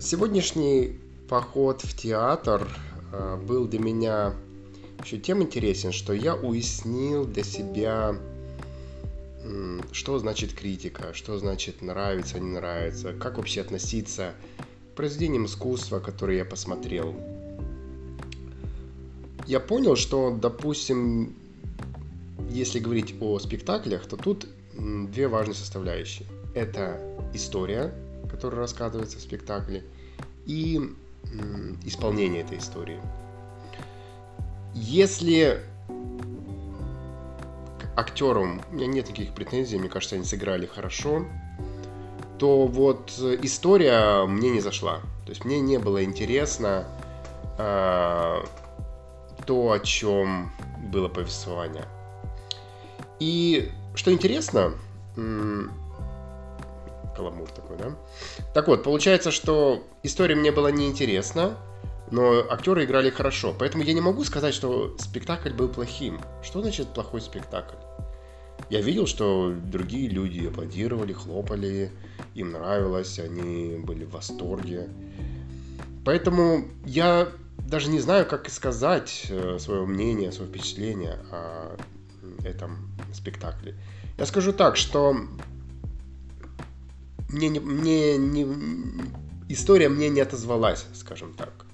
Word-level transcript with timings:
Сегодняшний 0.00 0.98
поход 1.28 1.82
в 1.82 1.94
театр 1.94 2.66
э, 3.12 3.36
был 3.36 3.68
для 3.68 3.78
меня 3.80 4.32
еще 5.04 5.18
тем 5.18 5.42
интересен, 5.42 5.92
что 5.92 6.14
я 6.14 6.34
уяснил 6.34 7.26
для 7.26 7.44
себя, 7.44 8.16
что 9.92 10.18
значит 10.18 10.54
критика, 10.54 11.12
что 11.12 11.38
значит 11.38 11.82
нравится, 11.82 12.40
не 12.40 12.50
нравится, 12.52 13.12
как 13.12 13.36
вообще 13.36 13.60
относиться 13.60 14.32
к 14.92 14.96
произведениям 14.96 15.44
искусства, 15.44 16.00
которые 16.00 16.38
я 16.38 16.44
посмотрел. 16.46 17.14
Я 19.46 19.60
понял, 19.60 19.96
что, 19.96 20.30
допустим, 20.30 21.34
если 22.48 22.78
говорить 22.78 23.14
о 23.20 23.38
спектаклях, 23.38 24.06
то 24.06 24.16
тут 24.16 24.46
две 24.74 25.28
важные 25.28 25.54
составляющие. 25.54 26.26
Это 26.54 26.98
история, 27.34 27.92
которая 28.30 28.60
рассказывается 28.60 29.18
в 29.18 29.20
спектакле, 29.20 29.84
и 30.46 30.80
исполнение 31.84 32.42
этой 32.42 32.58
истории. 32.58 33.00
Если 34.74 35.62
к 37.78 37.98
актерам 37.98 38.62
у 38.70 38.74
меня 38.74 38.86
нет 38.86 39.08
никаких 39.08 39.34
претензий, 39.34 39.78
мне 39.78 39.88
кажется, 39.88 40.16
они 40.16 40.24
сыграли 40.24 40.66
хорошо, 40.66 41.26
то 42.38 42.66
вот 42.66 43.10
история 43.42 44.24
мне 44.26 44.50
не 44.50 44.60
зашла. 44.60 45.00
То 45.24 45.30
есть 45.30 45.44
мне 45.44 45.60
не 45.60 45.78
было 45.78 46.02
интересно 46.02 46.86
э, 47.58 48.42
то, 49.46 49.72
о 49.72 49.78
чем 49.80 50.50
было 50.90 51.08
повествование. 51.08 51.84
И 53.18 53.70
что 53.94 54.10
интересно, 54.10 54.72
каламур 57.20 57.50
такой, 57.50 57.76
да? 57.76 57.96
Так 58.54 58.68
вот, 58.68 58.82
получается, 58.82 59.30
что 59.30 59.84
история 60.02 60.34
мне 60.34 60.50
была 60.52 60.70
неинтересна, 60.70 61.56
но 62.10 62.40
актеры 62.50 62.84
играли 62.84 63.10
хорошо. 63.10 63.54
Поэтому 63.58 63.84
я 63.84 63.92
не 63.92 64.00
могу 64.00 64.24
сказать, 64.24 64.54
что 64.54 64.96
спектакль 64.98 65.50
был 65.50 65.68
плохим. 65.68 66.20
Что 66.42 66.62
значит 66.62 66.88
плохой 66.88 67.20
спектакль? 67.20 67.76
Я 68.70 68.80
видел, 68.80 69.06
что 69.06 69.52
другие 69.52 70.08
люди 70.08 70.46
аплодировали, 70.46 71.12
хлопали, 71.12 71.90
им 72.34 72.52
нравилось, 72.52 73.18
они 73.18 73.76
были 73.78 74.04
в 74.04 74.10
восторге. 74.10 74.88
Поэтому 76.04 76.64
я 76.86 77.28
даже 77.58 77.90
не 77.90 78.00
знаю, 78.00 78.26
как 78.26 78.48
сказать 78.48 79.26
э, 79.28 79.58
свое 79.58 79.86
мнение, 79.86 80.32
свое 80.32 80.50
впечатление 80.50 81.18
о 81.30 81.76
этом 82.44 82.90
спектакле. 83.12 83.74
Я 84.18 84.26
скажу 84.26 84.52
так, 84.52 84.76
что 84.76 85.16
мне, 87.32 87.48
не, 87.48 87.60
мне 87.60 88.18
не, 88.18 88.46
история 89.48 89.88
мне 89.88 90.08
не 90.08 90.20
отозвалась, 90.20 90.86
скажем 90.94 91.34
так. 91.34 91.66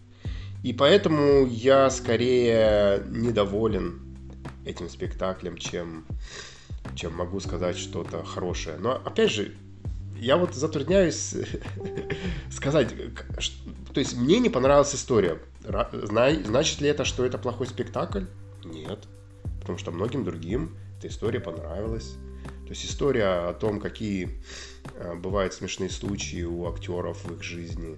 И 0.63 0.73
поэтому 0.73 1.47
я 1.47 1.91
скорее 1.91 3.05
недоволен 3.09 4.17
этим 4.65 4.89
спектаклем, 4.89 5.57
чем, 5.57 6.07
чем 6.95 7.15
могу 7.15 7.41
сказать 7.41 7.77
что-то 7.77 8.25
хорошее. 8.25 8.77
Но 8.79 9.01
опять 9.05 9.31
же, 9.31 9.55
я 10.19 10.37
вот 10.37 10.55
затрудняюсь 10.55 11.35
сказать, 12.51 12.95
то 13.93 14.01
есть 14.01 14.17
мне 14.17 14.39
не 14.41 14.51
понравилась 14.51 14.95
история. 14.95 15.39
Значит 15.65 16.81
ли 16.81 16.89
это, 16.89 17.05
что 17.05 17.25
это 17.25 17.39
плохой 17.39 17.67
спектакль? 17.67 18.25
Нет. 18.65 19.05
Потому 19.61 19.79
что 19.79 19.91
многим 19.91 20.25
другим 20.25 20.77
эта 20.99 21.09
история 21.09 21.41
понравилась. 21.41 22.17
То 22.67 22.71
есть 22.71 22.85
история 22.85 23.49
о 23.49 23.55
том, 23.55 23.79
какие 23.79 24.29
э, 24.95 25.15
бывают 25.15 25.55
смешные 25.55 25.89
случаи 25.89 26.43
у 26.43 26.67
актеров 26.67 27.25
в 27.25 27.35
их 27.35 27.43
жизни. 27.45 27.97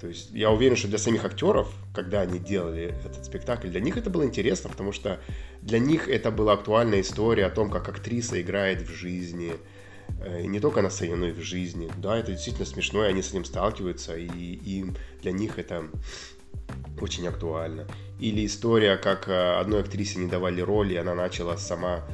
То 0.00 0.08
есть 0.08 0.30
я 0.32 0.50
уверен, 0.50 0.76
что 0.76 0.88
для 0.88 0.98
самих 0.98 1.24
актеров, 1.24 1.72
когда 1.94 2.22
они 2.22 2.40
делали 2.40 2.94
этот 3.04 3.24
спектакль, 3.24 3.68
для 3.68 3.80
них 3.80 3.96
это 3.96 4.10
было 4.10 4.24
интересно, 4.24 4.68
потому 4.68 4.90
что 4.92 5.20
для 5.62 5.78
них 5.78 6.08
это 6.08 6.32
была 6.32 6.54
актуальная 6.54 7.02
история 7.02 7.46
о 7.46 7.50
том, 7.50 7.70
как 7.70 7.88
актриса 7.88 8.40
играет 8.40 8.82
в 8.82 8.92
жизни, 8.92 9.52
э, 10.24 10.42
не 10.42 10.58
только 10.58 10.82
на 10.82 10.90
сцене, 10.90 11.14
но 11.14 11.28
и 11.28 11.32
в 11.32 11.40
жизни. 11.40 11.88
Да, 11.98 12.18
это 12.18 12.32
действительно 12.32 12.66
смешно, 12.66 13.04
и 13.04 13.08
они 13.08 13.22
с 13.22 13.30
этим 13.30 13.44
сталкиваются, 13.44 14.16
и, 14.16 14.26
и 14.26 14.86
для 15.22 15.30
них 15.30 15.56
это 15.60 15.84
очень 17.00 17.28
актуально. 17.28 17.86
Или 18.18 18.44
история, 18.44 18.96
как 18.96 19.28
э, 19.28 19.60
одной 19.60 19.82
актрисе 19.82 20.18
не 20.18 20.26
давали 20.26 20.60
роли, 20.60 20.94
и 20.94 20.96
она 20.96 21.14
начала 21.14 21.56
сама 21.56 22.04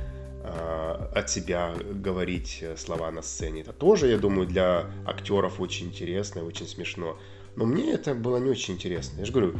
Э, 0.46 0.85
от 1.14 1.30
себя 1.30 1.74
говорить 1.92 2.64
слова 2.76 3.10
на 3.10 3.22
сцене. 3.22 3.62
Это 3.62 3.72
тоже, 3.72 4.08
я 4.08 4.18
думаю, 4.18 4.46
для 4.46 4.90
актеров 5.06 5.60
очень 5.60 5.86
интересно 5.86 6.40
и 6.40 6.42
очень 6.42 6.66
смешно. 6.66 7.18
Но 7.56 7.64
мне 7.64 7.92
это 7.92 8.14
было 8.14 8.38
не 8.38 8.50
очень 8.50 8.74
интересно. 8.74 9.20
Я 9.20 9.26
же 9.26 9.32
говорю, 9.32 9.54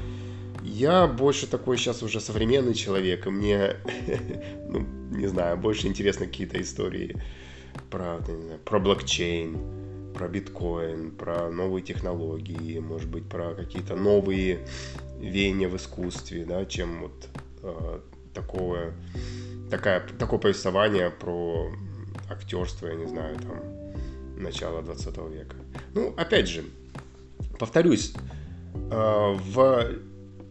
я 0.63 1.07
больше 1.07 1.47
такой 1.47 1.79
сейчас 1.79 2.03
уже 2.03 2.21
современный 2.21 2.75
человек, 2.75 3.27
и 3.27 3.31
мне, 3.31 3.77
ну, 4.69 4.87
не 5.11 5.27
знаю, 5.27 5.57
больше 5.57 5.87
интересны 5.87 6.27
какие-то 6.27 6.61
истории 6.61 7.17
про, 7.91 8.19
не 8.29 8.43
знаю, 8.43 8.61
про 8.65 8.79
блокчейн, 8.79 9.59
про 10.15 10.29
биткоин, 10.29 11.13
про 11.13 11.51
новые 11.51 11.83
технологии, 11.83 12.79
может 12.79 13.09
быть, 13.09 13.29
про 13.29 13.55
какие-то 13.55 13.97
новые 13.97 14.61
веяния 15.21 15.69
в 15.69 15.77
искусстве, 15.77 16.45
да, 16.45 16.65
чем 16.65 17.03
вот 17.03 17.29
э, 17.63 18.01
такое 18.35 18.95
такая, 19.71 20.07
такое 20.19 20.39
повествование 20.39 21.11
про 21.11 21.71
актерство, 22.31 22.89
я 22.89 22.95
не 22.95 23.07
знаю, 23.07 23.37
там, 23.39 24.43
начала 24.43 24.83
20 24.83 25.17
века. 25.31 25.57
Ну, 25.95 26.15
опять 26.17 26.49
же, 26.49 26.65
повторюсь, 27.59 28.15
э, 28.75 28.91
в 28.91 29.97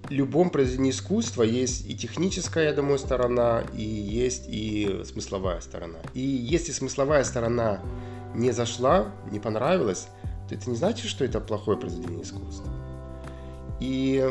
любом 0.10 0.50
произведении 0.50 0.92
искусства 0.92 1.44
есть 1.44 1.90
и 1.90 1.96
техническая, 1.96 2.66
я 2.66 2.74
думаю, 2.74 3.00
сторона, 3.00 3.64
и 3.76 3.84
есть 3.84 4.46
и 4.48 5.02
смысловая 5.06 5.62
сторона. 5.62 6.00
И 6.14 6.22
если 6.22 6.72
смысловая 6.72 7.24
сторона 7.24 7.82
не 8.34 8.52
зашла, 8.52 9.12
не 9.32 9.40
понравилась, 9.40 10.08
то 10.48 10.56
это 10.56 10.70
не 10.70 10.76
значит, 10.76 11.10
что 11.10 11.26
это 11.26 11.40
плохое 11.40 11.78
произведение 11.78 12.24
искусства. 12.24 12.72
И 13.80 14.30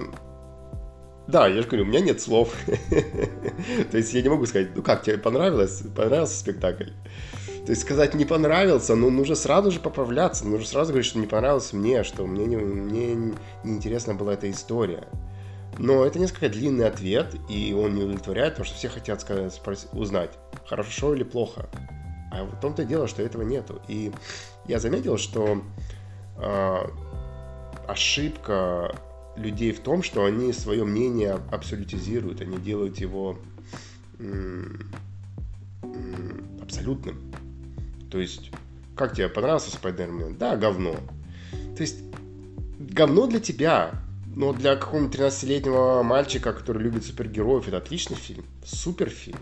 да, 1.26 1.48
я 1.48 1.62
же 1.62 1.68
говорю, 1.68 1.84
у 1.84 1.86
меня 1.86 2.00
нет 2.00 2.20
слов. 2.20 2.54
То 3.90 3.96
есть 3.96 4.12
я 4.12 4.22
не 4.22 4.28
могу 4.28 4.44
сказать, 4.46 4.68
ну 4.74 4.82
как, 4.82 5.02
тебе 5.02 5.18
понравилось? 5.18 5.82
Понравился 5.94 6.38
спектакль? 6.38 6.90
То 7.64 7.70
есть 7.70 7.80
сказать 7.80 8.14
не 8.14 8.26
понравился, 8.26 8.94
ну 8.94 9.10
нужно 9.10 9.34
сразу 9.34 9.70
же 9.70 9.80
поправляться, 9.80 10.46
нужно 10.46 10.66
сразу 10.66 10.92
говорить, 10.92 11.06
что 11.06 11.18
не 11.18 11.26
понравилось 11.26 11.72
мне, 11.72 12.04
что 12.04 12.26
мне 12.26 12.44
не, 12.44 12.56
мне 12.56 13.14
не 13.14 13.34
интересна 13.64 14.14
была 14.14 14.34
эта 14.34 14.50
история. 14.50 15.08
Но 15.78 16.04
это 16.04 16.18
несколько 16.18 16.50
длинный 16.50 16.86
ответ, 16.86 17.34
и 17.48 17.72
он 17.72 17.94
не 17.94 18.02
удовлетворяет, 18.02 18.52
потому 18.52 18.66
что 18.66 18.76
все 18.76 18.88
хотят 18.90 19.22
сказать, 19.22 19.52
спросить, 19.54 19.88
узнать, 19.92 20.30
хорошо 20.66 21.14
или 21.14 21.24
плохо. 21.24 21.70
А 22.30 22.44
в 22.44 22.60
том-то 22.60 22.82
и 22.82 22.84
дело, 22.84 23.08
что 23.08 23.22
этого 23.22 23.42
нету. 23.42 23.80
И 23.88 24.12
я 24.66 24.78
заметил, 24.78 25.16
что 25.16 25.62
э, 26.36 26.78
ошибка 27.88 28.94
людей 29.36 29.72
в 29.72 29.80
том, 29.80 30.02
что 30.02 30.24
они 30.24 30.52
свое 30.52 30.84
мнение 30.84 31.40
абсолютизируют, 31.50 32.40
они 32.40 32.58
делают 32.58 32.98
его 32.98 33.38
абсолютным. 36.62 37.32
То 38.10 38.18
есть, 38.18 38.50
как 38.96 39.14
тебе 39.14 39.28
понравился 39.28 39.70
Спайдермен? 39.70 40.36
Да, 40.36 40.56
говно. 40.56 40.96
То 41.76 41.82
есть, 41.82 41.98
говно 42.78 43.26
для 43.26 43.40
тебя, 43.40 44.00
но 44.34 44.52
для 44.52 44.76
какого-нибудь 44.76 45.16
13-летнего 45.16 46.02
мальчика, 46.02 46.52
который 46.52 46.82
любит 46.82 47.04
супергероев, 47.04 47.68
это 47.68 47.78
отличный 47.78 48.16
фильм, 48.16 48.44
супер 48.64 49.08
фильм. 49.08 49.38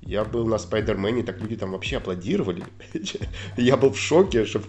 Я 0.00 0.24
был 0.24 0.46
на 0.46 0.58
Спайдермене, 0.58 1.22
так 1.22 1.40
люди 1.40 1.56
там 1.56 1.72
вообще 1.72 1.98
аплодировали. 1.98 2.64
Я 3.56 3.76
был 3.76 3.90
в 3.90 3.98
шоке, 3.98 4.44
что 4.44 4.58
в 4.58 4.66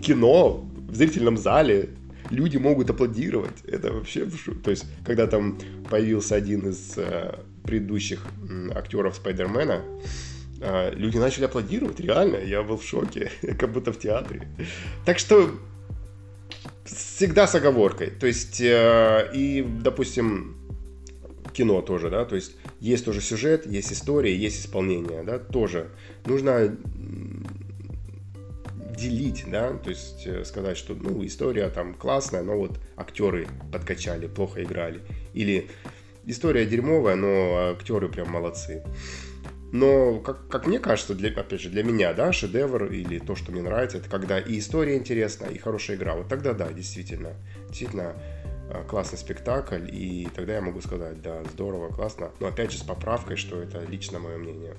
кино, 0.00 0.64
в 0.88 0.94
зрительном 0.94 1.36
зале 1.36 1.90
люди 2.30 2.56
могут 2.56 2.90
аплодировать. 2.90 3.64
Это 3.64 3.92
вообще... 3.92 4.26
То 4.62 4.70
есть, 4.70 4.84
когда 5.04 5.26
там 5.26 5.58
появился 5.90 6.34
один 6.34 6.68
из 6.68 6.94
э, 6.96 7.38
предыдущих 7.64 8.24
актеров 8.74 9.16
Спайдермена, 9.16 9.82
э, 10.60 10.94
люди 10.94 11.18
начали 11.18 11.44
аплодировать, 11.44 12.00
реально, 12.00 12.36
я 12.36 12.62
был 12.62 12.76
в 12.76 12.84
шоке, 12.84 13.30
как 13.58 13.72
будто 13.72 13.92
в 13.92 13.98
театре. 13.98 14.48
Так 15.04 15.18
что 15.18 15.50
всегда 16.84 17.46
с 17.46 17.54
оговоркой. 17.54 18.10
То 18.10 18.26
есть, 18.26 18.60
э, 18.60 19.30
и, 19.34 19.64
допустим, 19.82 20.56
кино 21.52 21.80
тоже, 21.80 22.10
да, 22.10 22.24
то 22.24 22.36
есть 22.36 22.52
есть 22.80 23.04
тоже 23.04 23.20
сюжет, 23.20 23.66
есть 23.66 23.92
история, 23.92 24.36
есть 24.36 24.60
исполнение, 24.60 25.22
да, 25.22 25.38
тоже. 25.38 25.88
Нужно 26.26 26.76
делить, 28.96 29.44
да, 29.46 29.72
то 29.72 29.90
есть 29.90 30.26
э, 30.26 30.44
сказать, 30.44 30.76
что, 30.76 30.94
ну, 30.94 31.24
история 31.24 31.68
там 31.68 31.94
классная, 31.94 32.42
но 32.42 32.56
вот 32.56 32.80
актеры 32.96 33.46
подкачали, 33.72 34.26
плохо 34.26 34.62
играли. 34.62 35.02
Или 35.34 35.68
история 36.24 36.66
дерьмовая, 36.66 37.16
но 37.16 37.72
актеры 37.72 38.08
прям 38.08 38.30
молодцы. 38.30 38.82
Но, 39.72 40.20
как, 40.20 40.48
как 40.48 40.66
мне 40.66 40.78
кажется, 40.78 41.14
для, 41.14 41.30
опять 41.30 41.60
же, 41.60 41.68
для 41.68 41.82
меня, 41.82 42.12
да, 42.14 42.32
шедевр 42.32 42.86
или 42.86 43.18
то, 43.18 43.34
что 43.34 43.52
мне 43.52 43.62
нравится, 43.62 43.98
это 43.98 44.08
когда 44.08 44.38
и 44.38 44.58
история 44.58 44.96
интересна, 44.96 45.46
и 45.46 45.58
хорошая 45.58 45.96
игра. 45.96 46.14
Вот 46.14 46.28
тогда, 46.28 46.54
да, 46.54 46.72
действительно, 46.72 47.34
действительно 47.68 48.14
а, 48.70 48.84
классный 48.84 49.18
спектакль, 49.18 49.88
и 49.90 50.28
тогда 50.34 50.54
я 50.54 50.60
могу 50.60 50.80
сказать, 50.80 51.20
да, 51.20 51.42
здорово, 51.52 51.92
классно. 51.92 52.30
Но 52.40 52.46
опять 52.46 52.72
же, 52.72 52.78
с 52.78 52.82
поправкой, 52.82 53.36
что 53.36 53.60
это 53.60 53.84
лично 53.84 54.18
мое 54.18 54.38
мнение. 54.38 54.74